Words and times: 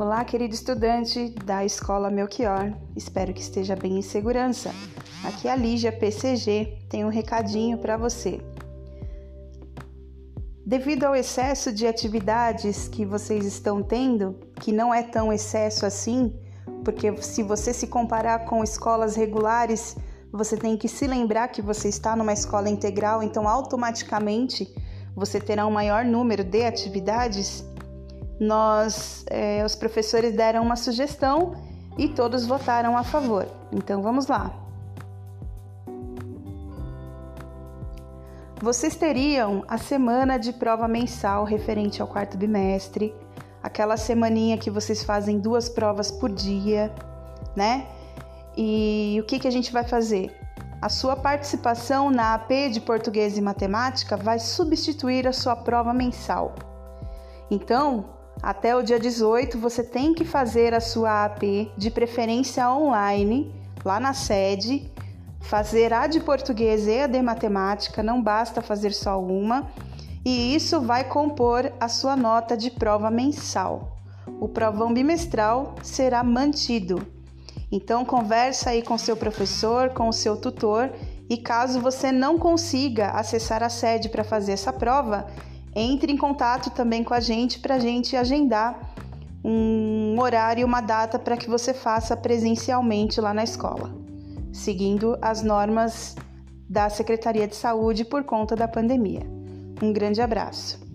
Olá, 0.00 0.24
querido 0.24 0.54
estudante 0.54 1.30
da 1.44 1.64
Escola 1.64 2.08
Melchior. 2.08 2.72
Espero 2.94 3.34
que 3.34 3.40
esteja 3.40 3.74
bem 3.74 3.98
em 3.98 4.02
segurança. 4.02 4.70
Aqui 5.24 5.48
é 5.48 5.50
a 5.50 5.56
Lígia 5.56 5.90
PCG. 5.90 6.78
Tem 6.88 7.04
um 7.04 7.08
recadinho 7.08 7.78
para 7.78 7.96
você. 7.96 8.40
Devido 10.64 11.02
ao 11.02 11.16
excesso 11.16 11.72
de 11.72 11.84
atividades 11.84 12.86
que 12.86 13.04
vocês 13.04 13.44
estão 13.44 13.82
tendo, 13.82 14.38
que 14.60 14.70
não 14.70 14.94
é 14.94 15.02
tão 15.02 15.32
excesso 15.32 15.84
assim, 15.84 16.32
porque 16.84 17.20
se 17.20 17.42
você 17.42 17.74
se 17.74 17.88
comparar 17.88 18.44
com 18.44 18.62
escolas 18.62 19.16
regulares, 19.16 19.96
você 20.30 20.56
tem 20.56 20.76
que 20.76 20.86
se 20.86 21.08
lembrar 21.08 21.48
que 21.48 21.60
você 21.60 21.88
está 21.88 22.14
numa 22.14 22.32
escola 22.32 22.70
integral, 22.70 23.20
então 23.20 23.48
automaticamente 23.48 24.72
você 25.16 25.40
terá 25.40 25.66
um 25.66 25.72
maior 25.72 26.04
número 26.04 26.44
de 26.44 26.64
atividades 26.64 27.64
nós, 28.40 29.24
é, 29.28 29.64
os 29.64 29.74
professores 29.74 30.34
deram 30.34 30.62
uma 30.62 30.76
sugestão 30.76 31.54
e 31.96 32.08
todos 32.08 32.46
votaram 32.46 32.96
a 32.96 33.02
favor. 33.02 33.46
Então 33.72 34.02
vamos 34.02 34.26
lá. 34.26 34.52
Vocês 38.60 38.96
teriam 38.96 39.64
a 39.68 39.78
semana 39.78 40.36
de 40.36 40.52
prova 40.52 40.88
mensal 40.88 41.44
referente 41.44 42.02
ao 42.02 42.08
quarto 42.08 42.36
bimestre, 42.36 43.14
aquela 43.62 43.96
semaninha 43.96 44.58
que 44.58 44.68
vocês 44.68 45.04
fazem 45.04 45.38
duas 45.38 45.68
provas 45.68 46.10
por 46.10 46.30
dia, 46.30 46.92
né? 47.54 47.86
E 48.56 49.16
o 49.20 49.26
que, 49.26 49.38
que 49.38 49.46
a 49.46 49.50
gente 49.50 49.72
vai 49.72 49.84
fazer? 49.84 50.36
A 50.82 50.88
sua 50.88 51.14
participação 51.14 52.10
na 52.10 52.34
AP 52.34 52.50
de 52.72 52.80
Português 52.80 53.38
e 53.38 53.40
Matemática 53.40 54.16
vai 54.16 54.40
substituir 54.40 55.26
a 55.28 55.32
sua 55.32 55.54
prova 55.54 55.92
mensal. 55.92 56.54
Então, 57.48 58.17
até 58.42 58.76
o 58.76 58.82
dia 58.82 58.98
18 58.98 59.58
você 59.58 59.82
tem 59.82 60.14
que 60.14 60.24
fazer 60.24 60.74
a 60.74 60.80
sua 60.80 61.24
AP, 61.24 61.72
de 61.76 61.90
preferência 61.90 62.70
online, 62.70 63.52
lá 63.84 63.98
na 63.98 64.14
sede, 64.14 64.90
fazer 65.40 65.92
a 65.92 66.06
de 66.06 66.20
português 66.20 66.86
e 66.86 67.00
a 67.00 67.06
de 67.06 67.20
matemática, 67.22 68.02
não 68.02 68.22
basta 68.22 68.60
fazer 68.60 68.92
só 68.92 69.20
uma, 69.20 69.70
e 70.24 70.54
isso 70.54 70.80
vai 70.80 71.04
compor 71.04 71.72
a 71.80 71.88
sua 71.88 72.16
nota 72.16 72.56
de 72.56 72.70
prova 72.70 73.10
mensal. 73.10 73.96
O 74.40 74.48
provão 74.48 74.92
bimestral 74.92 75.74
será 75.82 76.22
mantido. 76.22 77.06
Então 77.72 78.04
conversa 78.04 78.70
aí 78.70 78.82
com 78.82 78.96
seu 78.96 79.16
professor, 79.16 79.90
com 79.90 80.08
o 80.08 80.12
seu 80.12 80.36
tutor, 80.36 80.90
e 81.28 81.36
caso 81.36 81.80
você 81.80 82.10
não 82.10 82.38
consiga 82.38 83.10
acessar 83.10 83.62
a 83.62 83.68
sede 83.68 84.08
para 84.08 84.24
fazer 84.24 84.52
essa 84.52 84.72
prova, 84.72 85.26
entre 85.78 86.12
em 86.12 86.16
contato 86.16 86.70
também 86.70 87.04
com 87.04 87.14
a 87.14 87.20
gente 87.20 87.58
para 87.60 87.76
a 87.76 87.78
gente 87.78 88.16
agendar 88.16 88.94
um 89.44 90.18
horário 90.20 90.66
uma 90.66 90.80
data 90.80 91.18
para 91.18 91.36
que 91.36 91.48
você 91.48 91.72
faça 91.72 92.16
presencialmente 92.16 93.20
lá 93.20 93.32
na 93.32 93.44
escola, 93.44 93.94
seguindo 94.52 95.16
as 95.22 95.42
normas 95.42 96.16
da 96.68 96.90
Secretaria 96.90 97.46
de 97.46 97.56
Saúde 97.56 98.04
por 98.04 98.24
conta 98.24 98.54
da 98.54 98.68
pandemia. 98.68 99.22
Um 99.80 99.92
grande 99.92 100.20
abraço. 100.20 100.87